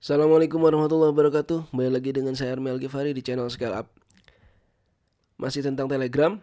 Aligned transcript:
Assalamualaikum 0.00 0.64
warahmatullahi 0.64 1.12
wabarakatuh. 1.12 1.76
Kembali 1.76 1.92
lagi 1.92 2.08
dengan 2.16 2.32
saya 2.32 2.56
Armel 2.56 2.80
Gifari 2.80 3.12
di 3.12 3.20
channel 3.20 3.52
Scale 3.52 3.84
Up. 3.84 3.92
Masih 5.36 5.60
tentang 5.60 5.92
Telegram. 5.92 6.40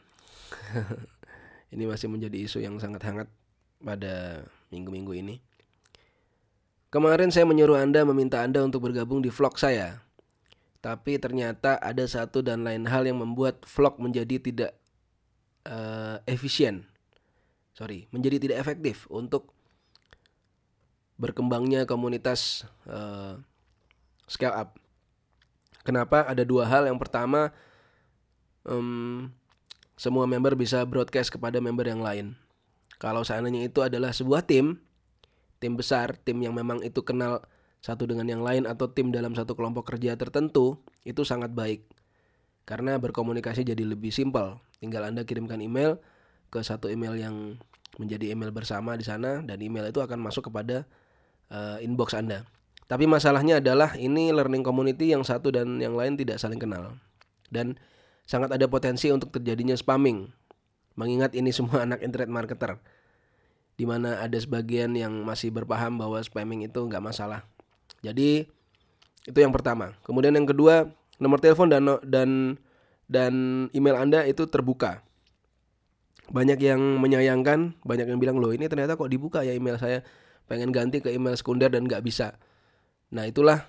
Ini 1.73 1.89
masih 1.89 2.05
menjadi 2.05 2.38
isu 2.38 2.62
yang 2.62 2.78
sangat 2.78 3.01
hangat 3.09 3.25
pada 3.81 4.46
minggu-minggu 4.70 5.09
ini. 5.17 5.35
Kemarin 6.93 7.34
saya 7.34 7.50
menyuruh 7.50 7.82
Anda 7.82 8.05
meminta 8.05 8.46
Anda 8.46 8.62
untuk 8.62 8.86
bergabung 8.86 9.25
di 9.25 9.34
vlog 9.34 9.58
saya. 9.58 10.05
Tapi 10.78 11.18
ternyata 11.18 11.82
ada 11.82 12.05
satu 12.05 12.46
dan 12.46 12.62
lain 12.62 12.86
hal 12.86 13.10
yang 13.10 13.18
membuat 13.18 13.66
vlog 13.66 13.98
menjadi 13.98 14.38
tidak 14.38 14.78
uh, 15.66 16.21
efisien. 16.30 16.86
Sorry, 17.74 18.05
menjadi 18.14 18.38
tidak 18.38 18.62
efektif 18.62 19.10
untuk 19.10 19.57
berkembangnya 21.18 21.89
komunitas 21.89 22.65
uh, 22.86 23.42
scale 24.29 24.54
up. 24.54 24.69
Kenapa? 25.82 26.23
Ada 26.29 26.46
dua 26.46 26.69
hal. 26.69 26.86
Yang 26.86 27.00
pertama, 27.01 27.51
um, 28.68 29.29
semua 29.97 30.29
member 30.29 30.54
bisa 30.54 30.86
broadcast 30.86 31.33
kepada 31.33 31.57
member 31.57 31.89
yang 31.89 32.06
lain. 32.06 32.38
Kalau 33.02 33.25
seandainya 33.25 33.69
itu 33.69 33.81
adalah 33.81 34.14
sebuah 34.14 34.45
tim, 34.45 34.78
tim 35.58 35.73
besar, 35.73 36.17
tim 36.22 36.38
yang 36.42 36.53
memang 36.53 36.81
itu 36.86 37.02
kenal 37.02 37.45
satu 37.81 38.09
dengan 38.09 38.25
yang 38.25 38.42
lain 38.42 38.66
atau 38.66 38.89
tim 38.89 39.14
dalam 39.14 39.38
satu 39.38 39.53
kelompok 39.53 39.95
kerja 39.95 40.17
tertentu, 40.17 40.81
itu 41.06 41.22
sangat 41.22 41.53
baik. 41.53 41.86
Karena 42.67 43.00
berkomunikasi 43.00 43.64
jadi 43.64 43.86
lebih 43.86 44.11
simpel. 44.11 44.59
Tinggal 44.81 45.08
Anda 45.08 45.23
kirimkan 45.23 45.64
email 45.64 46.02
ke 46.52 46.59
satu 46.59 46.92
email 46.92 47.16
yang 47.16 47.36
menjadi 47.95 48.36
email 48.36 48.52
bersama 48.52 48.94
di 49.00 49.08
sana 49.08 49.42
dan 49.42 49.58
email 49.64 49.89
itu 49.89 50.03
akan 50.03 50.20
masuk 50.20 50.52
kepada 50.52 50.86
uh, 51.52 51.78
inbox 51.83 52.16
Anda. 52.16 52.44
Tapi 52.88 53.03
masalahnya 53.03 53.59
adalah 53.59 54.00
ini 54.00 54.31
learning 54.31 54.64
community 54.64 55.12
yang 55.12 55.28
satu 55.28 55.52
dan 55.52 55.84
yang 55.84 56.00
lain 56.00 56.16
tidak 56.16 56.40
saling 56.40 56.59
kenal. 56.59 56.95
Dan 57.52 57.76
sangat 58.23 58.56
ada 58.56 58.67
potensi 58.72 59.12
untuk 59.12 59.36
terjadinya 59.36 59.75
spamming. 59.75 60.31
Mengingat 60.95 61.36
ini 61.36 61.52
semua 61.52 61.84
anak 61.88 62.00
internet 62.00 62.31
marketer. 62.31 62.80
Di 63.78 63.86
mana 63.86 64.23
ada 64.23 64.40
sebagian 64.40 64.95
yang 64.95 65.14
masih 65.22 65.52
berpaham 65.52 66.00
bahwa 66.00 66.18
spamming 66.23 66.66
itu 66.66 66.80
nggak 66.80 67.03
masalah. 67.03 67.44
Jadi 68.02 68.48
itu 69.28 69.38
yang 69.38 69.52
pertama. 69.52 69.94
Kemudian 70.08 70.34
yang 70.34 70.48
kedua, 70.48 70.88
nomor 71.20 71.44
telepon 71.44 71.68
dan 71.68 71.84
dan 72.08 72.56
dan 73.12 73.34
email 73.75 74.00
Anda 74.00 74.23
itu 74.23 74.48
terbuka. 74.48 75.03
Banyak 76.28 76.59
yang 76.59 76.80
menyayangkan, 77.00 77.84
banyak 77.84 78.08
yang 78.08 78.20
bilang 78.20 78.40
loh 78.40 78.52
ini 78.52 78.68
ternyata 78.68 79.00
kok 79.00 79.12
dibuka 79.12 79.44
ya 79.44 79.56
email 79.56 79.80
saya 79.80 80.03
pengen 80.48 80.72
ganti 80.72 81.03
ke 81.03 81.12
email 81.12 81.36
sekunder 81.36 81.67
dan 81.67 81.86
nggak 81.86 82.02
bisa. 82.02 82.40
Nah 83.12 83.28
itulah 83.28 83.67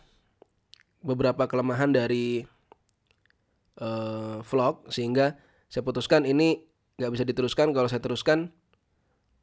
beberapa 1.03 1.47
kelemahan 1.47 1.95
dari 1.95 2.47
uh, 3.83 4.43
vlog 4.43 4.87
sehingga 4.91 5.39
saya 5.71 5.83
putuskan 5.85 6.25
ini 6.25 6.63
nggak 6.99 7.13
bisa 7.15 7.25
diteruskan. 7.27 7.71
Kalau 7.75 7.91
saya 7.91 8.03
teruskan 8.03 8.51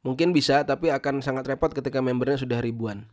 mungkin 0.04 0.32
bisa 0.32 0.64
tapi 0.64 0.92
akan 0.92 1.20
sangat 1.20 1.48
repot 1.48 1.72
ketika 1.72 2.00
membernya 2.00 2.40
sudah 2.40 2.58
ribuan. 2.60 3.08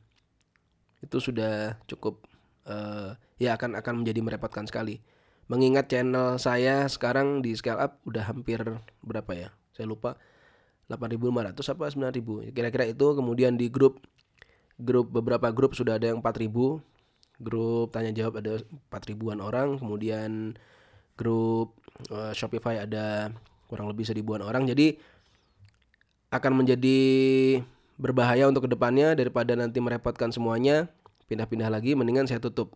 Itu 1.03 1.19
sudah 1.19 1.79
cukup 1.87 2.23
uh, 2.67 3.15
ya 3.39 3.59
akan 3.59 3.79
akan 3.79 4.03
menjadi 4.03 4.19
merepotkan 4.23 4.67
sekali. 4.67 5.03
Mengingat 5.51 5.91
channel 5.91 6.39
saya 6.39 6.87
sekarang 6.87 7.43
di 7.43 7.51
scale 7.59 7.79
up 7.83 7.99
udah 8.07 8.23
hampir 8.31 8.63
berapa 9.03 9.31
ya? 9.35 9.49
Saya 9.75 9.91
lupa 9.91 10.15
8.500 10.91 11.73
apa 11.73 11.85
9.000 11.89 12.51
kira-kira 12.51 12.83
itu 12.89 13.05
kemudian 13.15 13.55
di 13.55 13.71
grup 13.71 14.03
grup 14.75 15.09
beberapa 15.13 15.53
grup 15.53 15.77
sudah 15.77 15.95
ada 15.95 16.11
yang 16.11 16.19
4000 16.19 16.83
grup 17.43 17.91
tanya 17.91 18.15
jawab 18.15 18.39
ada 18.39 18.61
4000-an 18.89 19.39
orang. 19.43 19.67
Kemudian 19.77 20.55
grup 21.19 21.77
uh, 22.09 22.31
Shopify 22.31 22.81
ada 22.83 23.35
kurang 23.67 23.89
lebih 23.89 24.07
seribuan 24.07 24.39
orang. 24.41 24.69
Jadi 24.69 24.97
akan 26.33 26.65
menjadi 26.65 26.99
berbahaya 27.99 28.49
untuk 28.49 28.65
ke 28.65 28.69
depannya 28.73 29.13
daripada 29.13 29.53
nanti 29.53 29.77
merepotkan 29.77 30.33
semuanya 30.33 30.89
pindah-pindah 31.29 31.69
lagi 31.69 31.93
mendingan 31.93 32.25
saya 32.25 32.41
tutup. 32.41 32.73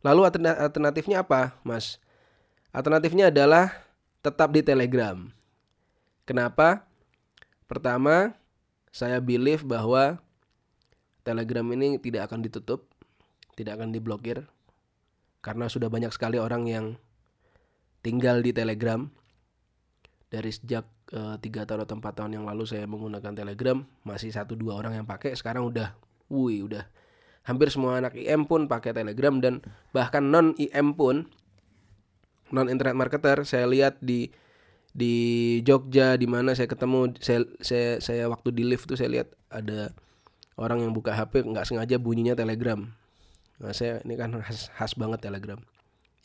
Lalu 0.00 0.24
alternatifnya 0.48 1.20
apa 1.20 1.60
mas? 1.60 2.00
Alternatifnya 2.72 3.28
adalah 3.28 3.84
tetap 4.24 4.48
di 4.48 4.64
Telegram. 4.64 5.28
Kenapa 6.24 6.88
pertama 7.70 8.34
saya 8.90 9.22
believe 9.22 9.62
bahwa 9.62 10.18
Telegram 11.22 11.62
ini 11.70 12.02
tidak 12.02 12.26
akan 12.26 12.42
ditutup, 12.42 12.90
tidak 13.54 13.78
akan 13.78 13.94
diblokir 13.94 14.50
karena 15.38 15.70
sudah 15.70 15.86
banyak 15.86 16.10
sekali 16.10 16.42
orang 16.42 16.66
yang 16.66 16.86
tinggal 18.02 18.42
di 18.42 18.50
Telegram. 18.50 19.06
Dari 20.30 20.50
sejak 20.50 20.86
eh, 21.10 21.36
tiga 21.42 21.66
tahun 21.66 21.86
atau 21.86 21.98
empat 21.98 22.22
tahun 22.22 22.38
yang 22.38 22.46
lalu 22.46 22.62
saya 22.62 22.86
menggunakan 22.86 23.34
Telegram, 23.34 23.82
masih 24.06 24.30
satu 24.30 24.54
dua 24.54 24.78
orang 24.78 25.02
yang 25.02 25.06
pakai. 25.06 25.34
Sekarang 25.34 25.66
udah, 25.66 25.94
wih, 26.30 26.62
udah 26.66 26.86
hampir 27.50 27.66
semua 27.72 27.98
anak 27.98 28.14
IM 28.14 28.46
pun 28.46 28.70
pakai 28.70 28.94
Telegram 28.94 29.42
dan 29.42 29.64
bahkan 29.90 30.22
non 30.22 30.54
IM 30.60 30.94
pun 30.94 31.26
non 32.54 32.70
internet 32.70 32.94
marketer 32.94 33.42
saya 33.42 33.66
lihat 33.66 33.98
di 33.98 34.30
di 34.90 35.14
Jogja 35.62 36.18
di 36.18 36.26
mana 36.26 36.54
saya 36.54 36.66
ketemu 36.66 37.14
saya 37.22 37.46
saya 37.62 38.02
saya 38.02 38.24
waktu 38.26 38.50
di 38.50 38.66
lift 38.66 38.90
tuh 38.90 38.98
saya 38.98 39.10
lihat 39.10 39.28
ada 39.50 39.94
orang 40.58 40.82
yang 40.82 40.92
buka 40.92 41.14
HP 41.14 41.46
nggak 41.46 41.66
sengaja 41.66 41.96
bunyinya 41.96 42.34
Telegram. 42.34 42.82
Nah, 43.60 43.72
saya 43.76 44.00
ini 44.02 44.16
kan 44.16 44.34
khas, 44.40 44.72
khas 44.72 44.92
banget 44.96 45.20
Telegram. 45.22 45.60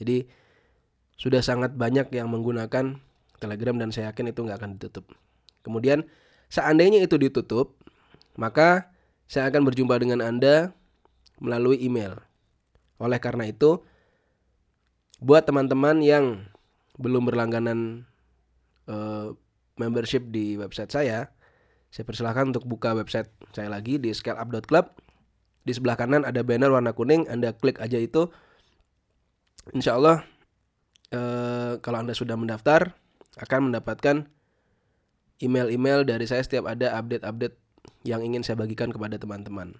Jadi 0.01 0.27
sudah 1.15 1.39
sangat 1.39 1.75
banyak 1.75 2.11
yang 2.11 2.27
menggunakan 2.27 2.99
Telegram 3.39 3.75
dan 3.79 3.89
saya 3.91 4.11
yakin 4.11 4.31
itu 4.31 4.39
nggak 4.43 4.59
akan 4.59 4.71
ditutup. 4.79 5.05
Kemudian 5.63 6.07
seandainya 6.51 7.03
itu 7.03 7.15
ditutup, 7.15 7.79
maka 8.35 8.91
saya 9.25 9.49
akan 9.51 9.67
berjumpa 9.67 9.95
dengan 9.99 10.23
Anda 10.23 10.75
melalui 11.39 11.79
email. 11.81 12.19
Oleh 12.99 13.19
karena 13.19 13.47
itu, 13.49 13.83
buat 15.19 15.43
teman-teman 15.43 15.99
yang 15.99 16.47
belum 16.95 17.27
berlangganan 17.27 18.07
uh, 18.87 19.33
membership 19.75 20.31
di 20.31 20.55
website 20.55 20.91
saya, 20.91 21.29
saya 21.95 22.03
persilahkan 22.03 22.51
untuk 22.51 22.67
buka 22.67 22.91
website 22.91 23.31
saya 23.55 23.71
lagi 23.71 23.95
di 23.95 24.11
scaleup.club. 24.11 24.91
Di 25.65 25.71
sebelah 25.73 25.95
kanan 25.95 26.27
ada 26.27 26.43
banner 26.43 26.69
warna 26.69 26.91
kuning, 26.91 27.25
Anda 27.31 27.55
klik 27.55 27.79
aja 27.79 27.95
itu. 27.97 28.29
Insya 29.73 29.97
Allah 29.97 30.21
eh, 31.09 31.81
kalau 31.81 32.05
Anda 32.05 32.13
sudah 32.13 32.37
mendaftar 32.37 32.93
akan 33.41 33.71
mendapatkan 33.71 34.29
email-email 35.41 36.05
dari 36.05 36.27
saya 36.29 36.45
setiap 36.45 36.69
ada 36.69 36.93
update-update 36.99 37.55
yang 38.05 38.21
ingin 38.21 38.45
saya 38.45 38.59
bagikan 38.59 38.93
kepada 38.93 39.17
teman-teman. 39.17 39.73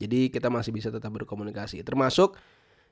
Jadi 0.00 0.32
kita 0.32 0.48
masih 0.48 0.72
bisa 0.72 0.88
tetap 0.88 1.12
berkomunikasi. 1.12 1.84
Termasuk 1.84 2.40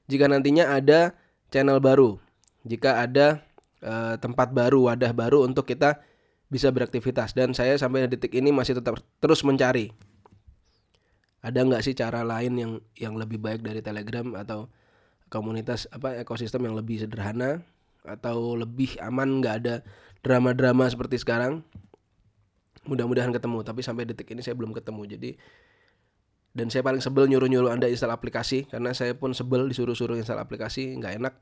jika 0.07 0.29
nantinya 0.29 0.69
ada 0.71 1.17
channel 1.49 1.81
baru, 1.81 2.21
jika 2.69 3.01
ada 3.01 3.48
eh, 3.83 4.15
tempat 4.19 4.51
baru, 4.51 4.93
wadah 4.93 5.13
baru 5.15 5.45
untuk 5.47 5.67
kita 5.69 6.01
bisa 6.49 6.73
beraktivitas. 6.73 7.37
Dan 7.37 7.53
saya 7.53 7.77
sampai 7.77 8.09
detik 8.09 8.33
ini 8.35 8.51
masih 8.51 8.81
tetap 8.81 8.99
terus 9.21 9.45
mencari. 9.45 9.93
Ada 11.39 11.63
nggak 11.63 11.83
sih 11.87 11.95
cara 11.95 12.27
lain 12.27 12.53
yang 12.59 12.73
yang 12.99 13.15
lebih 13.15 13.39
baik 13.39 13.63
dari 13.63 13.79
Telegram 13.79 14.35
atau 14.35 14.67
komunitas 15.31 15.87
apa 15.93 16.19
ekosistem 16.19 16.67
yang 16.67 16.75
lebih 16.75 16.99
sederhana 16.99 17.63
atau 18.03 18.57
lebih 18.57 18.97
aman 19.05 19.39
nggak 19.39 19.55
ada 19.63 19.75
drama-drama 20.25 20.91
seperti 20.91 21.21
sekarang? 21.21 21.63
Mudah-mudahan 22.89 23.31
ketemu 23.31 23.63
tapi 23.63 23.85
sampai 23.85 24.09
detik 24.09 24.33
ini 24.35 24.43
saya 24.43 24.57
belum 24.59 24.75
ketemu. 24.75 25.03
Jadi 25.15 25.31
dan 26.57 26.73
saya 26.75 26.83
paling 26.83 26.99
sebel 26.99 27.31
nyuruh-nyuruh 27.31 27.71
anda 27.71 27.87
install 27.87 28.11
aplikasi 28.11 28.67
karena 28.67 28.91
saya 28.91 29.15
pun 29.15 29.31
sebel 29.31 29.71
disuruh-suruh 29.71 30.19
install 30.19 30.43
aplikasi 30.43 30.97
nggak 30.99 31.23
enak. 31.23 31.35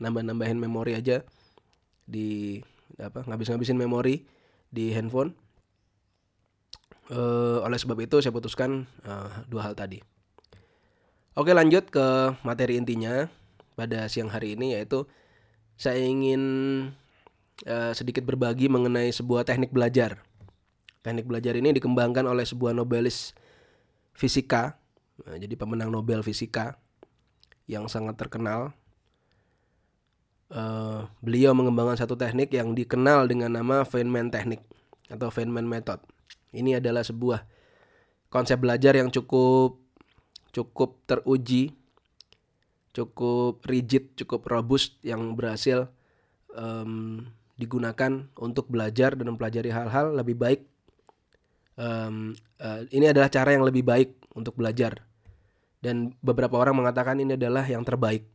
Nambah-nambahin 0.00 0.56
memori 0.56 0.96
aja 0.96 1.24
di 2.06 2.62
apa 2.96 3.26
ngabis-ngabisin 3.26 3.76
memori 3.76 4.24
di 4.70 4.94
handphone. 4.94 5.34
Uh, 7.06 7.62
oleh 7.62 7.78
sebab 7.78 8.02
itu 8.02 8.18
saya 8.18 8.34
putuskan 8.34 8.82
uh, 9.06 9.30
dua 9.46 9.70
hal 9.70 9.78
tadi. 9.78 10.02
Oke 11.38 11.54
lanjut 11.54 11.86
ke 11.92 12.34
materi 12.42 12.80
intinya 12.80 13.30
pada 13.78 14.10
siang 14.10 14.32
hari 14.32 14.58
ini 14.58 14.74
yaitu 14.74 15.06
saya 15.78 16.00
ingin 16.02 16.42
uh, 17.68 17.92
sedikit 17.94 18.26
berbagi 18.26 18.66
mengenai 18.66 19.12
sebuah 19.14 19.46
teknik 19.46 19.70
belajar. 19.70 20.18
Teknik 21.06 21.30
belajar 21.30 21.54
ini 21.54 21.70
dikembangkan 21.76 22.26
oleh 22.26 22.42
sebuah 22.42 22.74
nobelis 22.74 23.36
fisika, 24.16 24.74
jadi 25.22 25.54
pemenang 25.54 25.94
Nobel 25.94 26.26
fisika 26.26 26.80
yang 27.70 27.86
sangat 27.86 28.18
terkenal 28.18 28.74
uh, 30.52 31.06
beliau 31.22 31.54
mengembangkan 31.56 31.98
satu 31.98 32.14
teknik 32.14 32.52
yang 32.54 32.74
dikenal 32.76 33.26
dengan 33.26 33.54
nama 33.54 33.82
Feynman 33.86 34.30
Teknik 34.30 34.62
atau 35.10 35.30
Feynman 35.30 35.66
Method. 35.66 36.02
Ini 36.54 36.82
adalah 36.82 37.02
sebuah 37.06 37.46
konsep 38.30 38.58
belajar 38.58 38.96
yang 38.98 39.10
cukup 39.10 39.78
cukup 40.50 41.04
teruji, 41.04 41.76
cukup 42.96 43.60
rigid, 43.68 44.16
cukup 44.16 44.48
robust 44.48 44.96
yang 45.04 45.36
berhasil 45.36 45.92
um, 46.56 47.28
digunakan 47.60 48.28
untuk 48.40 48.68
belajar 48.72 49.12
dan 49.16 49.36
mempelajari 49.36 49.68
hal-hal 49.68 50.16
lebih 50.16 50.36
baik. 50.36 50.60
Um, 51.76 52.32
uh, 52.56 52.88
ini 52.88 53.12
adalah 53.12 53.28
cara 53.28 53.52
yang 53.52 53.68
lebih 53.68 53.84
baik 53.84 54.16
untuk 54.32 54.56
belajar 54.56 55.04
dan 55.86 56.16
beberapa 56.24 56.56
orang 56.56 56.82
mengatakan 56.82 57.20
ini 57.20 57.36
adalah 57.36 57.62
yang 57.68 57.84
terbaik 57.84 58.26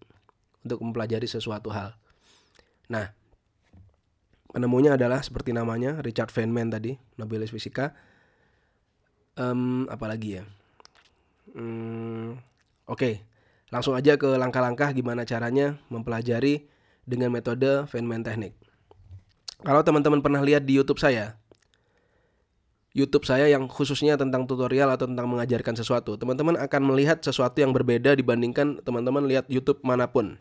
untuk 0.62 0.80
mempelajari 0.80 1.26
sesuatu 1.26 1.74
hal. 1.74 1.98
Nah, 2.92 3.08
penemunya 4.52 5.00
adalah 5.00 5.24
seperti 5.24 5.56
namanya 5.56 6.04
Richard 6.04 6.28
Feynman 6.28 6.68
tadi, 6.68 7.00
Nobelis 7.16 7.56
Fisika. 7.56 7.96
Um, 9.40 9.88
apalagi 9.88 10.44
ya? 10.44 10.44
Hmm, 11.56 12.36
Oke, 12.92 13.00
okay. 13.00 13.14
langsung 13.72 13.96
aja 13.96 14.20
ke 14.20 14.28
langkah-langkah 14.36 14.92
gimana 14.92 15.24
caranya 15.24 15.80
mempelajari 15.88 16.68
dengan 17.08 17.32
metode 17.32 17.88
Feynman 17.88 18.28
Technique. 18.28 18.60
Kalau 19.64 19.80
teman-teman 19.88 20.20
pernah 20.20 20.44
lihat 20.44 20.68
di 20.68 20.76
YouTube 20.76 21.00
saya, 21.00 21.40
YouTube 22.92 23.24
saya 23.24 23.48
yang 23.48 23.72
khususnya 23.72 24.20
tentang 24.20 24.44
tutorial 24.44 24.92
atau 24.92 25.08
tentang 25.08 25.32
mengajarkan 25.32 25.80
sesuatu, 25.80 26.20
teman-teman 26.20 26.60
akan 26.60 26.82
melihat 26.92 27.24
sesuatu 27.24 27.64
yang 27.64 27.72
berbeda 27.72 28.20
dibandingkan 28.20 28.84
teman-teman 28.84 29.24
lihat 29.24 29.48
YouTube 29.48 29.80
mana 29.88 30.12
pun. 30.12 30.36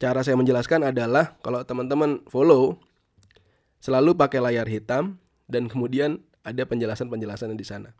Cara 0.00 0.24
saya 0.24 0.32
menjelaskan 0.40 0.80
adalah 0.80 1.36
kalau 1.44 1.60
teman-teman 1.60 2.24
follow 2.32 2.80
selalu 3.84 4.16
pakai 4.16 4.40
layar 4.40 4.64
hitam 4.64 5.20
dan 5.44 5.68
kemudian 5.68 6.24
ada 6.40 6.64
penjelasan-penjelasan 6.64 7.52
di 7.52 7.66
sana. 7.68 7.92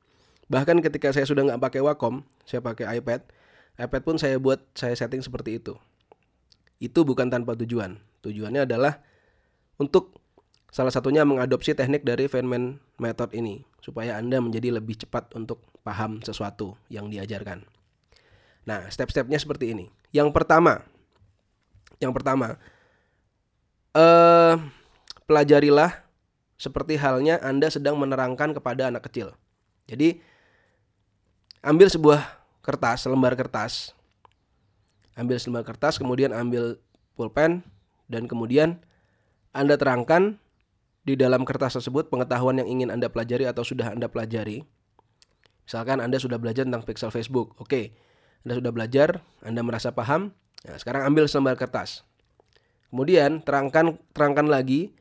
Bahkan 0.48 0.80
ketika 0.80 1.12
saya 1.12 1.28
sudah 1.28 1.44
nggak 1.44 1.60
pakai 1.60 1.84
Wacom, 1.84 2.24
saya 2.48 2.64
pakai 2.64 2.88
iPad, 2.98 3.20
iPad 3.76 4.00
pun 4.00 4.16
saya 4.16 4.40
buat 4.40 4.64
saya 4.72 4.96
setting 4.96 5.20
seperti 5.20 5.60
itu. 5.60 5.76
Itu 6.80 7.04
bukan 7.04 7.28
tanpa 7.28 7.52
tujuan. 7.60 8.00
Tujuannya 8.24 8.64
adalah 8.64 9.04
untuk 9.76 10.16
salah 10.72 10.90
satunya 10.90 11.28
mengadopsi 11.28 11.76
teknik 11.76 12.00
dari 12.00 12.32
Feynman 12.32 12.80
method 12.96 13.36
ini 13.36 13.68
supaya 13.84 14.16
Anda 14.16 14.40
menjadi 14.40 14.72
lebih 14.72 15.04
cepat 15.04 15.36
untuk 15.36 15.60
paham 15.84 16.24
sesuatu 16.24 16.80
yang 16.88 17.12
diajarkan. 17.12 17.68
Nah, 18.64 18.88
step-stepnya 18.88 19.36
seperti 19.36 19.76
ini. 19.76 19.92
Yang 20.16 20.32
pertama, 20.32 20.84
yang 22.00 22.16
pertama, 22.16 22.56
eh, 23.94 24.54
pelajarilah 25.28 26.02
seperti 26.56 26.96
halnya 26.98 27.38
Anda 27.44 27.68
sedang 27.70 28.00
menerangkan 28.00 28.56
kepada 28.56 28.90
anak 28.90 29.06
kecil. 29.06 29.36
Jadi, 29.86 30.18
ambil 31.62 31.92
sebuah 31.92 32.20
kertas, 32.64 33.06
lembar 33.06 33.36
kertas, 33.36 33.94
ambil 35.14 35.36
selembar 35.36 35.64
kertas, 35.68 36.00
kemudian 36.00 36.32
ambil 36.32 36.80
pulpen, 37.14 37.62
dan 38.08 38.26
kemudian 38.26 38.80
anda 39.50 39.74
terangkan 39.74 40.38
di 41.02 41.18
dalam 41.18 41.42
kertas 41.42 41.74
tersebut 41.74 42.06
pengetahuan 42.06 42.62
yang 42.62 42.68
ingin 42.70 42.88
Anda 42.94 43.10
pelajari 43.10 43.50
atau 43.50 43.66
sudah 43.66 43.90
Anda 43.90 44.06
pelajari. 44.06 44.62
Misalkan 45.66 45.98
Anda 45.98 46.22
sudah 46.22 46.38
belajar 46.38 46.62
tentang 46.66 46.86
pixel 46.86 47.10
Facebook. 47.10 47.58
Oke, 47.58 47.94
Anda 48.46 48.62
sudah 48.62 48.70
belajar, 48.70 49.26
Anda 49.42 49.66
merasa 49.66 49.90
paham. 49.90 50.30
Nah, 50.66 50.76
sekarang 50.76 51.08
ambil 51.08 51.24
selembar 51.24 51.56
kertas. 51.56 52.04
Kemudian 52.90 53.40
terangkan 53.40 53.96
terangkan 54.12 54.50
lagi 54.50 54.92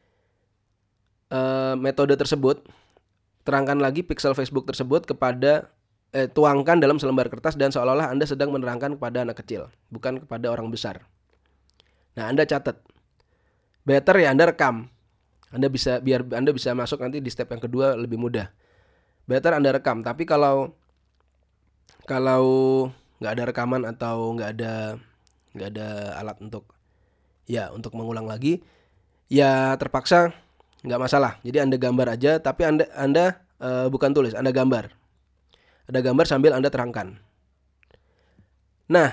uh, 1.33 1.75
metode 1.75 2.15
tersebut. 2.15 2.63
Terangkan 3.43 3.81
lagi 3.81 4.05
pixel 4.05 4.37
Facebook 4.37 4.69
tersebut 4.69 5.09
kepada 5.09 5.73
eh, 6.13 6.29
tuangkan 6.29 6.77
dalam 6.77 7.01
selembar 7.01 7.33
kertas 7.33 7.57
dan 7.57 7.73
seolah-olah 7.73 8.13
Anda 8.13 8.29
sedang 8.29 8.53
menerangkan 8.53 8.93
kepada 8.93 9.25
anak 9.25 9.41
kecil, 9.41 9.73
bukan 9.89 10.21
kepada 10.21 10.53
orang 10.53 10.69
besar. 10.69 11.09
Nah, 12.13 12.29
Anda 12.29 12.45
catat 12.45 12.77
better 13.89 14.21
ya 14.21 14.29
Anda 14.37 14.53
rekam. 14.53 14.93
Anda 15.49 15.65
bisa 15.65 15.97
biar 15.97 16.29
Anda 16.29 16.53
bisa 16.53 16.77
masuk 16.77 17.01
nanti 17.01 17.25
di 17.25 17.29
step 17.33 17.49
yang 17.49 17.63
kedua 17.63 17.97
lebih 17.97 18.21
mudah. 18.21 18.53
Better 19.25 19.57
Anda 19.57 19.73
rekam, 19.73 20.05
tapi 20.05 20.29
kalau 20.29 20.77
kalau 22.05 22.45
nggak 23.17 23.33
ada 23.33 23.43
rekaman 23.49 23.81
atau 23.85 24.37
nggak 24.37 24.49
ada 24.57 24.73
nggak 25.53 25.69
ada 25.75 25.87
alat 26.19 26.37
untuk 26.41 26.73
ya 27.49 27.73
untuk 27.73 27.97
mengulang 27.97 28.29
lagi, 28.29 28.61
ya 29.31 29.73
terpaksa 29.77 30.33
nggak 30.85 31.01
masalah. 31.01 31.41
Jadi 31.41 31.57
Anda 31.59 31.75
gambar 31.75 32.07
aja, 32.15 32.37
tapi 32.39 32.63
Anda 32.63 32.85
Anda 32.95 33.41
uh, 33.59 33.87
bukan 33.91 34.13
tulis, 34.13 34.37
Anda 34.37 34.53
gambar. 34.53 34.93
Ada 35.89 35.99
gambar 36.05 36.25
sambil 36.29 36.53
Anda 36.53 36.69
terangkan. 36.69 37.17
Nah, 38.89 39.09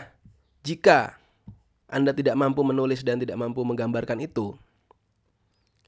jika 0.65 1.17
Anda 1.89 2.13
tidak 2.13 2.37
mampu 2.37 2.61
menulis 2.65 3.01
dan 3.01 3.21
tidak 3.21 3.37
mampu 3.41 3.65
menggambarkan 3.65 4.21
itu, 4.21 4.57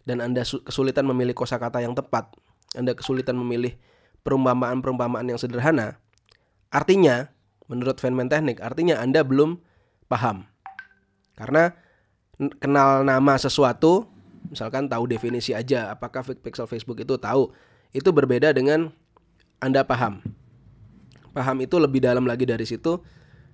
dan 0.09 0.25
Anda 0.25 0.45
kesulitan 0.45 1.05
memilih 1.05 1.37
kosakata 1.37 1.85
yang 1.85 1.93
tepat, 1.93 2.33
Anda 2.73 2.97
kesulitan 2.97 3.37
memilih 3.37 3.77
perumpamaan-perumpamaan 4.25 5.29
yang 5.29 5.37
sederhana, 5.37 6.01
artinya 6.73 7.29
menurut 7.69 8.01
Feynman 8.01 8.33
Teknik, 8.33 8.65
artinya 8.65 9.01
Anda 9.01 9.21
belum 9.21 9.61
paham. 10.09 10.49
Karena 11.39 11.71
kenal 12.59 13.07
nama 13.07 13.39
sesuatu, 13.39 14.09
misalkan 14.51 14.89
tahu 14.91 15.07
definisi 15.07 15.55
aja, 15.55 15.93
apakah 15.95 16.25
pixel 16.25 16.67
Facebook 16.67 16.99
itu 16.99 17.15
tahu, 17.21 17.53
itu 17.95 18.09
berbeda 18.11 18.51
dengan 18.51 18.91
Anda 19.63 19.87
paham. 19.87 20.25
Paham 21.37 21.57
itu 21.63 21.79
lebih 21.79 22.03
dalam 22.03 22.27
lagi 22.27 22.49
dari 22.49 22.67
situ 22.67 22.99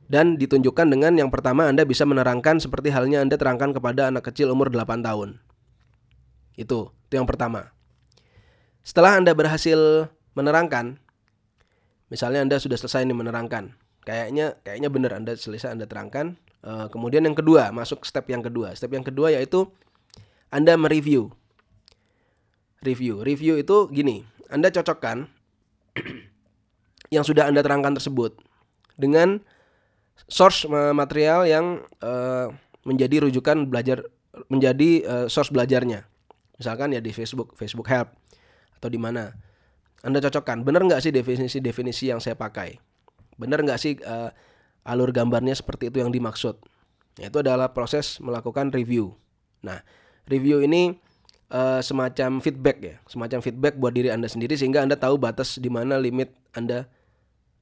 dan 0.09 0.37
ditunjukkan 0.41 0.89
dengan 0.89 1.13
yang 1.17 1.29
pertama 1.29 1.69
Anda 1.69 1.85
bisa 1.85 2.09
menerangkan 2.09 2.61
seperti 2.61 2.93
halnya 2.93 3.21
Anda 3.21 3.37
terangkan 3.37 3.77
kepada 3.77 4.09
anak 4.09 4.33
kecil 4.33 4.49
umur 4.53 4.73
8 4.73 5.05
tahun. 5.05 5.43
Itu, 6.55 6.95
itu 7.11 7.15
yang 7.19 7.27
pertama. 7.27 7.75
Setelah 8.85 9.19
Anda 9.19 9.33
berhasil 9.33 10.09
menerangkan, 10.37 11.01
misalnya 12.13 12.45
Anda 12.45 12.57
sudah 12.61 12.79
selesai 12.79 13.09
nih 13.09 13.17
menerangkan, 13.17 13.75
kayaknya 14.05 14.57
kayaknya 14.63 14.89
benar 14.93 15.17
Anda 15.17 15.35
selesai 15.35 15.73
Anda 15.75 15.89
terangkan. 15.89 16.37
Uh, 16.65 16.89
kemudian 16.89 17.21
yang 17.29 17.37
kedua, 17.37 17.69
masuk 17.73 18.09
step 18.09 18.25
yang 18.33 18.41
kedua. 18.41 18.73
Step 18.73 18.93
yang 18.93 19.05
kedua 19.05 19.33
yaitu 19.33 19.69
Anda 20.49 20.77
mereview. 20.81 21.33
Review. 22.85 23.25
Review 23.25 23.61
itu 23.61 23.89
gini, 23.89 24.25
Anda 24.53 24.69
cocokkan 24.69 25.29
yang 27.15 27.25
sudah 27.25 27.49
Anda 27.49 27.65
terangkan 27.65 27.97
tersebut 27.97 28.37
dengan 28.97 29.41
source 30.29 30.65
material 30.69 31.45
yang 31.49 31.85
uh, 32.01 32.49
menjadi 32.85 33.25
rujukan 33.29 33.67
belajar 33.69 34.05
menjadi 34.49 34.91
uh, 35.05 35.27
source 35.27 35.51
belajarnya. 35.51 36.05
Misalkan 36.61 36.95
ya 36.95 37.01
di 37.03 37.11
Facebook, 37.11 37.57
Facebook 37.59 37.89
Help 37.91 38.15
atau 38.79 38.89
di 38.89 39.01
mana. 39.01 39.35
Anda 40.05 40.21
cocokkan, 40.21 40.69
benar 40.69 40.85
nggak 40.85 41.01
sih 41.01 41.09
definisi-definisi 41.09 42.13
yang 42.13 42.21
saya 42.21 42.37
pakai? 42.37 42.77
Benar 43.37 43.63
nggak 43.65 43.81
sih 43.81 43.99
uh, 44.03 44.31
alur 44.85 45.11
gambarnya 45.11 45.57
seperti 45.57 45.89
itu 45.91 46.03
yang 46.03 46.13
dimaksud? 46.13 46.61
Ya, 47.19 47.31
itu 47.31 47.39
adalah 47.41 47.71
proses 47.71 48.19
melakukan 48.19 48.75
review. 48.75 49.15
Nah, 49.63 49.81
review 50.27 50.61
ini 50.67 50.99
uh, 51.55 51.79
semacam 51.79 52.43
feedback 52.43 52.77
ya, 52.83 52.97
semacam 53.07 53.39
feedback 53.39 53.75
buat 53.79 53.95
diri 53.95 54.11
Anda 54.11 54.27
sendiri 54.27 54.59
sehingga 54.59 54.83
Anda 54.83 54.99
tahu 54.99 55.17
batas 55.17 55.63
di 55.63 55.71
mana 55.71 55.97
limit 55.97 56.35
Anda 56.55 56.91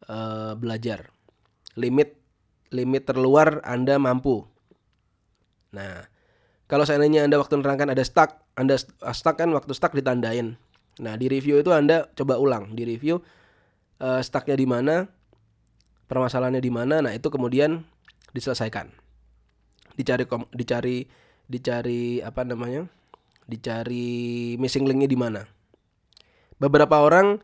uh, 0.09 0.57
belajar. 0.57 1.13
Limit 1.77 2.17
limit 2.73 3.05
terluar 3.05 3.61
Anda 3.65 4.01
mampu. 4.01 4.49
Nah, 5.73 6.09
kalau 6.69 6.89
seandainya 6.89 7.29
Anda 7.29 7.37
waktu 7.37 7.61
menerangkan 7.61 7.93
ada 7.93 8.05
stuck, 8.05 8.49
Anda 8.57 8.81
stuck 9.13 9.37
kan 9.37 9.53
waktu 9.53 9.77
stuck 9.77 9.93
ditandain. 9.93 10.57
Nah, 11.01 11.17
di 11.17 11.29
review 11.29 11.61
itu 11.61 11.73
Anda 11.73 12.09
coba 12.13 12.37
ulang, 12.37 12.73
di 12.73 12.85
review 12.85 13.21
uh, 14.01 14.21
stucknya 14.21 14.57
di 14.57 14.65
mana, 14.69 15.09
permasalahannya 16.13 16.61
di 16.61 16.69
mana, 16.69 17.01
nah 17.01 17.13
itu 17.17 17.33
kemudian 17.33 17.89
diselesaikan. 18.37 18.93
Dicari 19.97 20.29
dicari 20.53 21.09
dicari 21.49 22.21
apa 22.21 22.45
namanya? 22.45 22.85
Dicari 23.49 24.55
missing 24.61 24.85
linknya 24.85 25.09
di 25.09 25.17
mana. 25.17 25.49
Beberapa 26.61 27.01
orang 27.01 27.41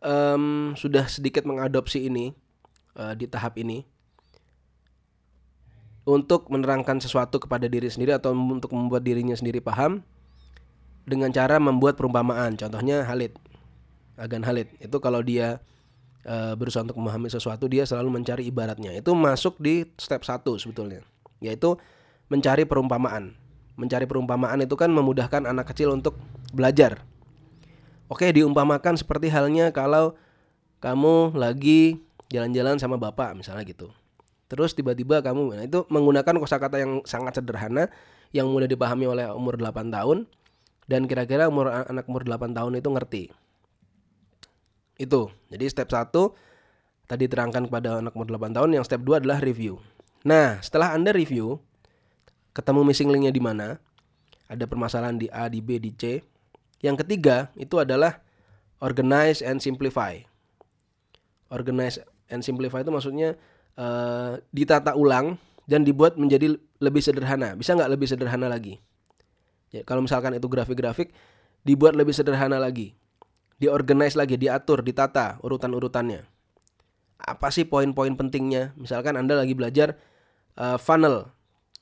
um, 0.00 0.72
sudah 0.74 1.04
sedikit 1.12 1.44
mengadopsi 1.44 2.08
ini 2.08 2.32
uh, 2.96 3.12
di 3.12 3.28
tahap 3.28 3.60
ini 3.60 3.84
untuk 6.08 6.48
menerangkan 6.48 6.98
sesuatu 6.98 7.38
kepada 7.38 7.68
diri 7.68 7.86
sendiri 7.86 8.16
atau 8.16 8.32
untuk 8.32 8.72
membuat 8.72 9.04
dirinya 9.04 9.36
sendiri 9.36 9.60
paham 9.60 10.02
dengan 11.04 11.30
cara 11.30 11.60
membuat 11.60 12.00
perumpamaan. 12.00 12.56
Contohnya 12.56 13.04
Halid, 13.04 13.36
Agan 14.16 14.42
Halid. 14.42 14.72
Itu 14.80 14.98
kalau 14.98 15.20
dia 15.20 15.60
e, 16.24 16.54
berusaha 16.56 16.84
untuk 16.84 16.98
memahami 16.98 17.28
sesuatu, 17.30 17.66
dia 17.70 17.84
selalu 17.84 18.20
mencari 18.20 18.46
ibaratnya. 18.48 18.92
Itu 18.96 19.16
masuk 19.16 19.58
di 19.60 19.88
step 19.96 20.24
satu 20.24 20.56
sebetulnya, 20.56 21.04
yaitu 21.40 21.76
mencari 22.30 22.64
perumpamaan. 22.64 23.36
Mencari 23.76 24.04
perumpamaan 24.04 24.60
itu 24.60 24.76
kan 24.76 24.92
memudahkan 24.92 25.48
anak 25.48 25.72
kecil 25.72 25.96
untuk 25.96 26.20
belajar. 26.52 27.02
Oke, 28.10 28.28
diumpamakan 28.34 28.98
seperti 28.98 29.30
halnya 29.30 29.70
kalau 29.70 30.18
kamu 30.82 31.36
lagi 31.36 32.02
jalan-jalan 32.32 32.78
sama 32.78 32.96
bapak 32.96 33.38
misalnya 33.38 33.62
gitu. 33.66 33.90
Terus 34.50 34.74
tiba-tiba 34.74 35.22
kamu 35.22 35.54
nah 35.54 35.62
itu 35.62 35.86
menggunakan 35.86 36.34
kosakata 36.42 36.82
yang 36.82 37.06
sangat 37.06 37.38
sederhana 37.38 37.86
yang 38.34 38.50
mudah 38.50 38.66
dipahami 38.66 39.06
oleh 39.06 39.30
umur 39.30 39.54
8 39.54 39.94
tahun 39.94 40.26
dan 40.90 41.06
kira-kira 41.06 41.46
umur 41.46 41.70
anak 41.70 42.06
umur 42.10 42.26
8 42.26 42.50
tahun 42.50 42.72
itu 42.82 42.88
ngerti. 42.90 43.22
Itu. 45.00 45.32
Jadi 45.48 45.64
step 45.72 45.88
1 45.88 46.12
tadi 47.08 47.24
terangkan 47.26 47.66
kepada 47.66 48.04
anak 48.04 48.12
umur 48.12 48.28
8 48.36 48.52
tahun, 48.52 48.70
yang 48.76 48.84
step 48.84 49.00
2 49.00 49.24
adalah 49.24 49.40
review. 49.40 49.80
Nah, 50.28 50.60
setelah 50.60 50.92
Anda 50.92 51.16
review 51.16 51.58
ketemu 52.52 52.84
missing 52.84 53.08
linknya 53.08 53.32
di 53.32 53.40
mana, 53.40 53.80
ada 54.46 54.68
permasalahan 54.68 55.16
di 55.16 55.26
A, 55.32 55.48
di 55.48 55.64
B, 55.64 55.80
di 55.80 55.90
C. 55.96 56.20
Yang 56.84 57.06
ketiga 57.06 57.48
itu 57.56 57.80
adalah 57.80 58.20
organize 58.84 59.40
and 59.40 59.64
simplify. 59.64 60.20
Organize 61.48 61.98
and 62.28 62.44
simplify 62.44 62.84
itu 62.84 62.92
maksudnya 62.92 63.34
uh, 63.80 64.36
ditata 64.52 64.94
ulang 64.94 65.40
dan 65.64 65.82
dibuat 65.82 66.20
menjadi 66.20 66.60
lebih 66.78 67.00
sederhana. 67.00 67.56
Bisa 67.56 67.72
nggak 67.74 67.90
lebih 67.90 68.06
sederhana 68.06 68.46
lagi? 68.46 68.78
Ya, 69.70 69.86
kalau 69.86 70.02
misalkan 70.02 70.34
itu 70.34 70.50
grafik-grafik, 70.50 71.14
dibuat 71.62 71.94
lebih 71.94 72.12
sederhana 72.12 72.58
lagi. 72.58 72.99
Diorganize 73.60 74.16
lagi, 74.16 74.40
diatur, 74.40 74.80
ditata 74.80 75.36
urutan-urutannya. 75.44 76.24
Apa 77.20 77.52
sih 77.52 77.68
poin-poin 77.68 78.16
pentingnya? 78.16 78.72
Misalkan 78.80 79.20
Anda 79.20 79.36
lagi 79.36 79.52
belajar 79.52 80.00
uh, 80.56 80.80
funnel, 80.80 81.28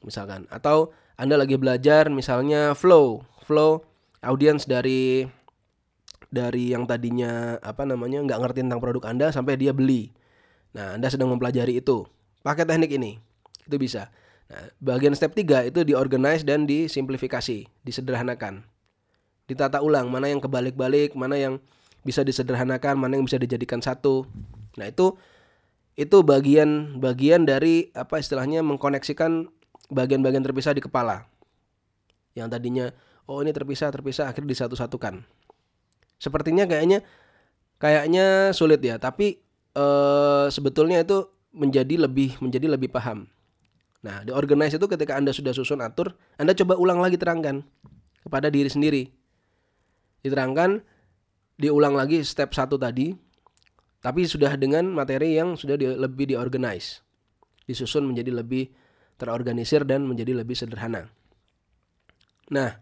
misalkan. 0.03 0.51
Atau 0.51 0.91
Anda 1.15 1.39
lagi 1.39 1.55
belajar 1.55 2.11
misalnya 2.11 2.75
flow. 2.75 3.23
Flow 3.47 3.87
audience 4.23 4.67
dari 4.67 5.25
dari 6.29 6.75
yang 6.75 6.85
tadinya 6.85 7.57
apa 7.65 7.89
namanya 7.89 8.21
nggak 8.21 8.41
ngerti 8.43 8.61
tentang 8.67 8.83
produk 8.83 9.05
Anda 9.09 9.31
sampai 9.31 9.57
dia 9.57 9.71
beli. 9.71 10.13
Nah, 10.77 10.99
Anda 10.99 11.09
sedang 11.09 11.33
mempelajari 11.33 11.81
itu. 11.81 12.05
Pakai 12.45 12.69
teknik 12.69 12.93
ini. 12.93 13.17
Itu 13.65 13.81
bisa. 13.81 14.13
Nah, 14.49 14.65
bagian 14.81 15.13
step 15.13 15.37
3 15.37 15.69
itu 15.69 15.85
diorganize 15.85 16.45
dan 16.45 16.65
disimplifikasi, 16.65 17.69
disederhanakan. 17.85 18.65
Ditata 19.49 19.81
ulang 19.81 20.13
mana 20.13 20.29
yang 20.29 20.39
kebalik-balik, 20.45 21.17
mana 21.17 21.41
yang 21.41 21.59
bisa 22.05 22.21
disederhanakan, 22.23 23.01
mana 23.01 23.17
yang 23.17 23.25
bisa 23.25 23.41
dijadikan 23.41 23.81
satu. 23.81 24.29
Nah, 24.77 24.87
itu 24.87 25.17
itu 25.99 26.23
bagian 26.23 27.01
bagian 27.03 27.43
dari 27.43 27.91
apa 27.91 28.23
istilahnya 28.23 28.63
mengkoneksikan 28.63 29.51
bagian-bagian 29.91 30.45
terpisah 30.47 30.77
di 30.77 30.85
kepala. 30.85 31.27
Yang 32.39 32.49
tadinya 32.55 32.87
oh 33.27 33.43
ini 33.43 33.51
terpisah 33.51 33.91
terpisah 33.91 34.31
akhirnya 34.31 34.55
disatu-satukan. 34.55 35.27
Sepertinya 36.23 36.71
kayaknya 36.71 37.03
kayaknya 37.83 38.55
sulit 38.55 38.79
ya, 38.79 39.01
tapi 39.03 39.43
eh, 39.75 40.47
sebetulnya 40.55 41.03
itu 41.03 41.27
menjadi 41.51 42.07
lebih 42.07 42.39
menjadi 42.39 42.79
lebih 42.79 42.95
paham. 42.95 43.27
Nah, 43.99 44.23
di 44.23 44.31
organize 44.31 44.79
itu 44.79 44.87
ketika 44.87 45.19
Anda 45.19 45.35
sudah 45.35 45.51
susun 45.51 45.83
atur, 45.83 46.15
Anda 46.39 46.55
coba 46.55 46.79
ulang 46.79 47.03
lagi 47.03 47.19
terangkan 47.19 47.67
kepada 48.23 48.47
diri 48.47 48.71
sendiri. 48.71 49.18
Diterangkan, 50.23 50.83
diulang 51.59 51.95
lagi 51.99 52.23
step 52.23 52.55
satu 52.55 52.79
tadi, 52.79 53.15
tapi 53.99 54.25
sudah 54.25 54.55
dengan 54.55 54.87
materi 54.87 55.35
yang 55.35 55.59
sudah 55.59 55.75
di, 55.75 55.91
lebih 55.91 56.31
diorganize. 56.31 57.03
Disusun 57.67 58.07
menjadi 58.07 58.31
lebih 58.31 58.71
terorganisir 59.19 59.83
dan 59.83 60.07
menjadi 60.07 60.39
lebih 60.39 60.55
sederhana. 60.55 61.11
Nah, 62.49 62.79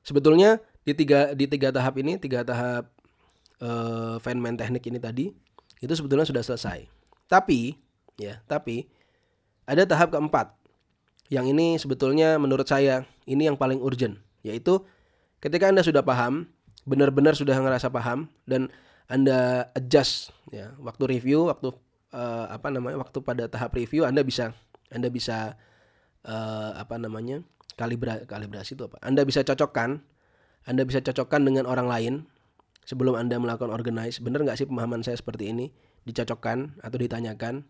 sebetulnya 0.00 0.62
di 0.86 0.94
tiga 0.94 1.34
di 1.34 1.50
tiga 1.50 1.74
tahap 1.74 1.98
ini, 1.98 2.16
tiga 2.16 2.46
tahap 2.46 2.88
uh, 3.60 4.16
Feynman 4.22 4.54
teknik 4.54 4.86
ini 4.86 5.02
tadi, 5.02 5.34
itu 5.82 5.92
sebetulnya 5.92 6.24
sudah 6.24 6.40
selesai. 6.40 6.86
Tapi, 7.26 7.74
ya, 8.16 8.40
tapi 8.46 8.86
ada 9.66 9.84
tahap 9.84 10.14
keempat. 10.14 10.54
Yang 11.32 11.46
ini 11.56 11.66
sebetulnya 11.80 12.36
menurut 12.38 12.68
saya 12.68 13.08
ini 13.26 13.48
yang 13.48 13.58
paling 13.58 13.82
urgent, 13.82 14.20
yaitu 14.46 14.80
ketika 15.42 15.68
Anda 15.68 15.82
sudah 15.82 16.04
paham, 16.06 16.53
benar-benar 16.84 17.36
sudah 17.36 17.56
ngerasa 17.56 17.88
paham 17.88 18.28
dan 18.48 18.68
Anda 19.04 19.68
adjust 19.76 20.32
ya, 20.48 20.72
waktu 20.80 21.04
review, 21.08 21.52
waktu 21.52 21.72
uh, 22.16 22.46
apa 22.48 22.72
namanya? 22.72 22.96
waktu 23.00 23.18
pada 23.20 23.44
tahap 23.52 23.76
review 23.76 24.08
Anda 24.08 24.24
bisa 24.24 24.56
Anda 24.88 25.12
bisa 25.12 25.60
uh, 26.24 26.70
apa 26.76 26.96
namanya? 26.96 27.44
kalibra 27.74 28.22
kalibrasi 28.24 28.78
itu 28.78 28.86
apa? 28.88 28.96
Anda 29.04 29.26
bisa 29.28 29.44
cocokkan 29.44 30.00
Anda 30.64 30.88
bisa 30.88 31.04
cocokkan 31.04 31.44
dengan 31.44 31.68
orang 31.68 31.88
lain 31.90 32.14
sebelum 32.88 33.20
Anda 33.20 33.36
melakukan 33.36 33.68
organize. 33.68 34.24
Benar 34.24 34.44
nggak 34.44 34.56
sih 34.64 34.66
pemahaman 34.68 35.04
saya 35.04 35.20
seperti 35.20 35.52
ini? 35.52 35.68
Dicocokkan 36.08 36.80
atau 36.80 36.96
ditanyakan 36.96 37.64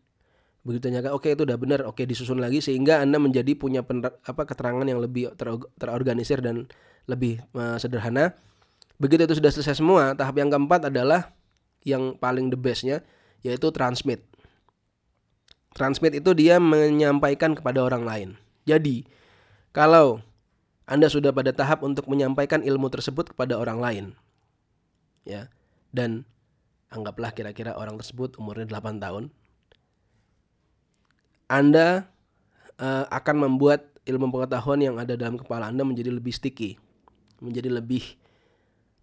begitu 0.65 0.89
tanyakan 0.89 1.13
oke 1.13 1.29
okay, 1.29 1.37
itu 1.37 1.45
udah 1.45 1.59
benar 1.61 1.85
oke 1.85 2.01
okay, 2.01 2.05
disusun 2.09 2.41
lagi 2.41 2.65
sehingga 2.65 3.05
anda 3.05 3.21
menjadi 3.21 3.53
punya 3.53 3.85
apa 3.85 4.43
keterangan 4.49 4.89
yang 4.89 4.97
lebih 4.97 5.37
ter, 5.37 5.53
terorganisir 5.77 6.41
dan 6.41 6.65
lebih 7.05 7.45
uh, 7.53 7.77
sederhana 7.77 8.33
begitu 8.99 9.27
itu 9.27 9.35
sudah 9.39 9.51
selesai 9.51 9.79
semua 9.79 10.15
tahap 10.15 10.39
yang 10.39 10.51
keempat 10.51 10.89
adalah 10.89 11.35
yang 11.85 12.17
paling 12.17 12.49
the 12.49 12.59
bestnya 12.59 13.05
yaitu 13.45 13.69
transmit. 13.75 14.25
Transmit 15.75 16.23
itu 16.23 16.31
dia 16.33 16.63
menyampaikan 16.63 17.53
kepada 17.53 17.83
orang 17.83 18.07
lain. 18.07 18.29
Jadi 18.65 19.05
kalau 19.75 20.23
anda 20.87 21.09
sudah 21.09 21.35
pada 21.35 21.51
tahap 21.51 21.83
untuk 21.83 22.07
menyampaikan 22.07 22.63
ilmu 22.63 22.89
tersebut 22.93 23.33
kepada 23.33 23.57
orang 23.57 23.79
lain 23.81 24.05
ya 25.25 25.49
dan 25.97 26.29
anggaplah 26.93 27.33
kira-kira 27.33 27.73
orang 27.73 27.97
tersebut 27.97 28.37
umurnya 28.37 28.69
8 28.69 29.01
tahun 29.01 29.33
anda 31.49 32.09
uh, 32.81 33.05
akan 33.09 33.49
membuat 33.49 33.95
ilmu 34.05 34.29
pengetahuan 34.33 34.81
yang 34.81 34.97
ada 35.01 35.17
dalam 35.17 35.41
kepala 35.41 35.69
Anda 35.69 35.85
menjadi 35.85 36.13
lebih 36.13 36.33
sticky, 36.33 36.77
menjadi 37.41 37.73
lebih 37.73 38.17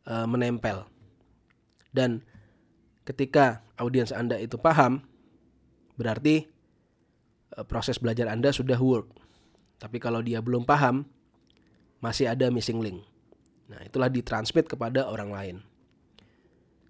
uh, 0.07 0.25
menempel. 0.29 0.85
Dan 1.91 2.23
ketika 3.03 3.65
audiens 3.75 4.15
Anda 4.15 4.39
itu 4.39 4.55
paham, 4.55 5.03
berarti 5.99 6.47
uh, 7.57 7.65
proses 7.67 7.99
belajar 7.99 8.31
Anda 8.31 8.53
sudah 8.55 8.79
work. 8.79 9.11
Tapi 9.81 9.97
kalau 9.97 10.21
dia 10.21 10.39
belum 10.39 10.63
paham, 10.63 11.09
masih 12.01 12.29
ada 12.29 12.49
missing 12.49 12.81
link. 12.81 13.01
Nah, 13.69 13.81
itulah 13.85 14.09
ditransmit 14.11 14.67
kepada 14.67 15.07
orang 15.09 15.31
lain. 15.31 15.57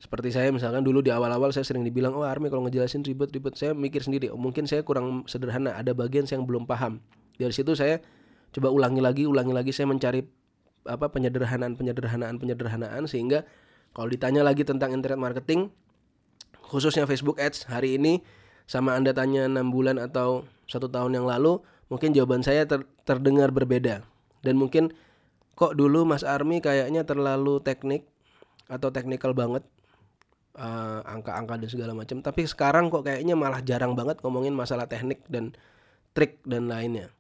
Seperti 0.02 0.34
saya 0.34 0.50
misalkan 0.50 0.82
dulu 0.82 1.06
di 1.06 1.14
awal-awal 1.14 1.54
saya 1.54 1.62
sering 1.62 1.86
dibilang, 1.86 2.18
oh 2.18 2.26
Army 2.26 2.50
kalau 2.50 2.66
ngejelasin 2.66 3.06
ribet-ribet, 3.06 3.54
saya 3.54 3.78
mikir 3.78 4.02
sendiri, 4.02 4.34
oh 4.34 4.40
mungkin 4.40 4.66
saya 4.66 4.82
kurang 4.82 5.30
sederhana, 5.30 5.78
ada 5.78 5.94
bagian 5.94 6.26
saya 6.26 6.42
yang 6.42 6.50
belum 6.50 6.66
paham. 6.66 6.98
Dari 7.38 7.54
situ 7.54 7.78
saya 7.78 8.02
coba 8.50 8.74
ulangi 8.74 8.98
lagi, 8.98 9.30
ulangi 9.30 9.54
lagi, 9.54 9.70
saya 9.70 9.86
mencari 9.86 10.26
apa 10.86 11.10
penyederhanaan, 11.14 11.78
penyederhanaan, 11.78 12.38
penyederhanaan 12.42 13.06
sehingga 13.06 13.46
kalau 13.92 14.08
ditanya 14.08 14.42
lagi 14.42 14.64
tentang 14.64 14.96
internet 14.96 15.20
marketing, 15.20 15.70
khususnya 16.64 17.04
Facebook 17.06 17.38
Ads 17.38 17.68
hari 17.68 18.00
ini 18.00 18.24
sama 18.66 18.96
anda 18.96 19.12
tanya 19.12 19.46
enam 19.46 19.68
bulan 19.70 20.00
atau 20.00 20.48
satu 20.66 20.88
tahun 20.88 21.20
yang 21.20 21.28
lalu, 21.28 21.60
mungkin 21.92 22.16
jawaban 22.16 22.40
saya 22.42 22.64
ter 22.64 22.88
terdengar 23.04 23.52
berbeda 23.52 24.08
dan 24.42 24.56
mungkin 24.56 24.96
kok 25.60 25.78
dulu 25.78 26.08
Mas 26.08 26.26
Army 26.26 26.64
kayaknya 26.64 27.06
terlalu 27.06 27.62
teknik 27.62 28.08
atau 28.72 28.90
teknikal 28.90 29.36
banget 29.36 29.68
uh, 30.56 31.04
angka-angka 31.06 31.60
dan 31.60 31.70
segala 31.70 31.94
macam. 31.94 32.24
Tapi 32.24 32.48
sekarang 32.48 32.90
kok 32.90 33.06
kayaknya 33.06 33.38
malah 33.38 33.62
jarang 33.62 33.94
banget 33.94 34.24
ngomongin 34.26 34.56
masalah 34.56 34.88
teknik 34.90 35.22
dan 35.28 35.54
trik 36.16 36.42
dan 36.48 36.72
lainnya. 36.72 37.12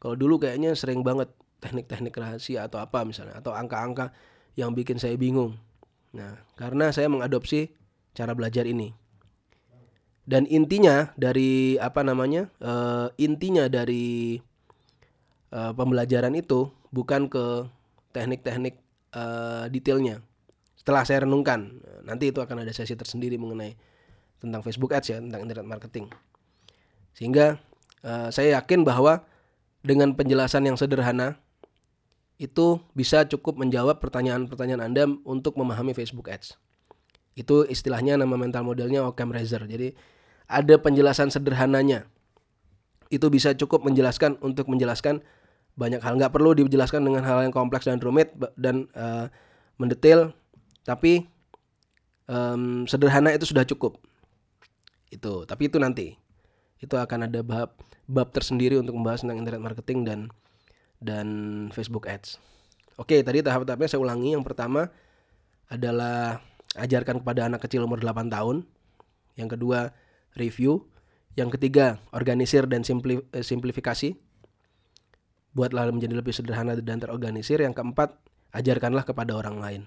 Kalau 0.00 0.16
dulu 0.16 0.40
kayaknya 0.40 0.72
sering 0.78 1.02
banget 1.02 1.28
teknik-teknik 1.64 2.12
rahasia 2.12 2.68
atau 2.68 2.76
apa 2.76 3.00
misalnya 3.08 3.40
atau 3.40 3.56
angka-angka 3.56 4.12
yang 4.60 4.76
bikin 4.76 5.00
saya 5.00 5.16
bingung. 5.16 5.56
Nah, 6.12 6.36
karena 6.60 6.92
saya 6.92 7.08
mengadopsi 7.08 7.72
cara 8.12 8.36
belajar 8.36 8.68
ini. 8.68 8.92
Dan 10.24 10.44
intinya 10.48 11.12
dari 11.16 11.80
apa 11.80 12.04
namanya? 12.04 12.52
Uh, 12.60 13.08
intinya 13.16 13.66
dari 13.66 14.38
uh, 15.52 15.72
pembelajaran 15.72 16.32
itu 16.36 16.68
bukan 16.92 17.26
ke 17.32 17.66
teknik-teknik 18.14 18.78
uh, 19.12 19.66
detailnya, 19.68 20.22
setelah 20.78 21.02
saya 21.02 21.24
renungkan 21.24 21.80
nanti 22.04 22.28
itu 22.28 22.44
akan 22.44 22.60
ada 22.60 22.72
sesi 22.76 22.92
tersendiri 22.92 23.40
mengenai 23.40 23.72
tentang 24.36 24.60
Facebook 24.60 24.92
Ads 24.92 25.08
ya 25.08 25.18
tentang 25.18 25.40
internet 25.48 25.64
marketing 25.64 26.06
sehingga 27.16 27.56
uh, 28.04 28.28
saya 28.28 28.60
yakin 28.60 28.84
bahwa 28.84 29.24
dengan 29.80 30.12
penjelasan 30.12 30.68
yang 30.68 30.76
sederhana 30.76 31.40
itu 32.34 32.82
bisa 32.98 33.22
cukup 33.30 33.58
menjawab 33.62 34.02
pertanyaan-pertanyaan 34.02 34.82
Anda 34.82 35.06
untuk 35.22 35.54
memahami 35.54 35.94
Facebook 35.94 36.26
Ads. 36.26 36.58
Itu 37.34 37.66
istilahnya 37.66 38.18
nama 38.18 38.34
mental 38.34 38.66
modelnya 38.66 39.06
Occam 39.06 39.30
Razor. 39.30 39.66
Jadi 39.66 39.94
ada 40.50 40.74
penjelasan 40.78 41.30
sederhananya. 41.30 42.06
Itu 43.10 43.30
bisa 43.30 43.54
cukup 43.54 43.86
menjelaskan 43.86 44.42
untuk 44.42 44.66
menjelaskan 44.66 45.22
banyak 45.78 46.02
hal. 46.02 46.18
Nggak 46.18 46.34
perlu 46.34 46.54
dijelaskan 46.58 47.06
dengan 47.06 47.22
hal 47.22 47.46
yang 47.46 47.54
kompleks 47.54 47.86
dan 47.86 48.02
rumit 48.02 48.34
dan 48.58 48.90
uh, 48.94 49.30
mendetail 49.78 50.34
tapi 50.84 51.26
um, 52.28 52.84
sederhana 52.84 53.32
itu 53.32 53.48
sudah 53.48 53.64
cukup 53.64 53.98
Itu, 55.08 55.46
tapi 55.46 55.70
itu 55.70 55.78
nanti. 55.78 56.18
Itu 56.82 56.98
akan 56.98 57.30
ada 57.30 57.40
bab 57.40 57.78
bab 58.10 58.28
tersendiri 58.34 58.76
untuk 58.76 58.98
membahas 58.98 59.22
tentang 59.22 59.40
internet 59.40 59.62
marketing 59.62 59.98
dan 60.04 60.18
dan 61.04 61.28
Facebook 61.76 62.08
Ads. 62.08 62.40
Oke, 62.96 63.20
tadi 63.20 63.44
tahap-tahapnya 63.44 63.88
saya 63.92 64.00
ulangi. 64.00 64.32
Yang 64.32 64.48
pertama 64.48 64.88
adalah 65.68 66.40
ajarkan 66.80 67.20
kepada 67.20 67.44
anak 67.44 67.68
kecil 67.68 67.84
umur 67.84 68.00
8 68.00 68.32
tahun. 68.32 68.64
Yang 69.36 69.60
kedua, 69.60 69.92
review. 70.40 70.88
Yang 71.36 71.60
ketiga, 71.60 72.00
organisir 72.14 72.64
dan 72.64 72.80
eh, 72.80 73.44
simplifikasi. 73.44 74.16
Buatlah 75.54 75.92
menjadi 75.92 76.14
lebih 76.16 76.32
sederhana 76.32 76.72
dan 76.78 76.98
terorganisir. 77.02 77.60
Yang 77.60 77.82
keempat, 77.82 78.16
ajarkanlah 78.56 79.04
kepada 79.04 79.36
orang 79.36 79.58
lain. 79.60 79.82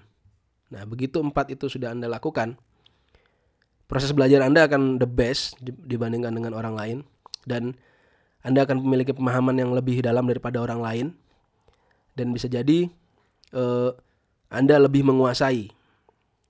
Nah, 0.68 0.84
begitu 0.84 1.24
empat 1.24 1.48
itu 1.56 1.72
sudah 1.72 1.96
Anda 1.96 2.12
lakukan, 2.12 2.60
proses 3.88 4.12
belajar 4.12 4.44
Anda 4.44 4.68
akan 4.68 5.00
the 5.00 5.08
best 5.08 5.56
dibandingkan 5.64 6.36
dengan 6.36 6.52
orang 6.52 6.76
lain 6.76 6.98
dan 7.48 7.80
Anda 8.42 8.64
akan 8.64 8.82
memiliki 8.82 9.10
pemahaman 9.10 9.58
yang 9.58 9.74
lebih 9.74 9.98
dalam 10.02 10.26
daripada 10.26 10.62
orang 10.62 10.80
lain 10.80 11.06
dan 12.14 12.30
bisa 12.30 12.46
jadi 12.46 12.86
uh, 13.54 13.90
Anda 14.50 14.78
lebih 14.82 15.06
menguasai 15.06 15.70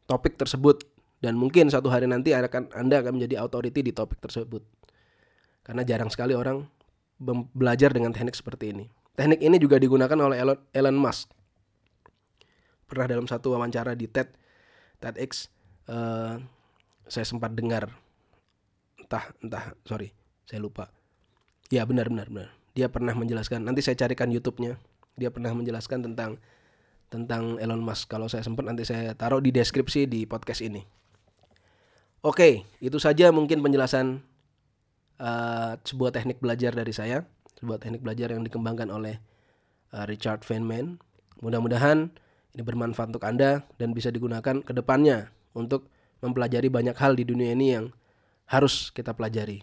topik 0.09 0.37
tersebut 0.37 0.85
dan 1.21 1.35
mungkin 1.35 1.69
satu 1.69 1.91
hari 1.91 2.07
nanti 2.07 2.33
akan 2.33 2.73
Anda 2.73 3.01
akan 3.05 3.19
menjadi 3.21 3.43
authority 3.43 3.81
di 3.85 3.93
topik 3.93 4.21
tersebut. 4.23 4.63
Karena 5.65 5.85
jarang 5.85 6.09
sekali 6.09 6.33
orang 6.33 6.65
belajar 7.53 7.93
dengan 7.93 8.15
teknik 8.15 8.39
seperti 8.39 8.73
ini. 8.73 8.87
Teknik 9.13 9.43
ini 9.43 9.57
juga 9.59 9.77
digunakan 9.77 10.17
oleh 10.17 10.39
Elon 10.73 10.97
Musk. 10.97 11.29
Pernah 12.89 13.07
dalam 13.11 13.27
satu 13.29 13.53
wawancara 13.53 13.93
di 13.93 14.09
TED 14.09 14.33
TEDx 14.99 15.51
uh, 15.91 16.41
saya 17.07 17.25
sempat 17.27 17.55
dengar 17.55 17.89
entah 18.99 19.25
entah 19.41 19.73
sorry 19.87 20.13
saya 20.45 20.61
lupa 20.61 20.91
ya 21.69 21.85
benar 21.89 22.09
benar 22.13 22.29
benar. 22.29 22.51
Dia 22.77 22.87
pernah 22.93 23.15
menjelaskan 23.17 23.65
nanti 23.65 23.81
saya 23.85 23.97
carikan 23.99 24.29
YouTube-nya. 24.31 24.77
Dia 25.19 25.35
pernah 25.35 25.51
menjelaskan 25.57 26.05
tentang 26.05 26.39
tentang 27.09 27.57
Elon 27.59 27.81
Musk. 27.83 28.07
Kalau 28.09 28.29
saya 28.29 28.45
sempat 28.45 28.69
nanti 28.69 28.85
saya 28.85 29.17
taruh 29.17 29.41
di 29.41 29.51
deskripsi 29.51 30.07
di 30.07 30.25
podcast 30.29 30.63
ini. 30.63 30.85
Oke 32.23 32.67
itu 32.83 32.99
saja 32.99 33.31
mungkin 33.31 33.63
penjelasan 33.63 34.21
uh, 35.19 35.79
sebuah 35.83 36.15
teknik 36.15 36.39
belajar 36.39 36.75
dari 36.75 36.93
saya. 36.93 37.25
Sebuah 37.59 37.83
teknik 37.83 38.07
belajar 38.07 38.31
yang 38.31 38.47
dikembangkan 38.47 38.89
oleh 38.93 39.19
uh, 39.91 40.07
Richard 40.07 40.47
Feynman 40.47 41.03
mudah-mudahan 41.43 42.11
ini 42.55 42.63
bermanfaat 42.63 43.15
untuk 43.15 43.27
anda 43.27 43.63
dan 43.79 43.95
bisa 43.95 44.11
digunakan 44.11 44.63
ke 44.63 44.73
depannya 44.75 45.31
untuk 45.55 45.87
mempelajari 46.19 46.67
banyak 46.67 46.97
hal 46.99 47.15
di 47.15 47.23
dunia 47.23 47.55
ini 47.55 47.67
yang 47.79 47.95
harus 48.51 48.91
kita 48.91 49.15
pelajari. 49.15 49.63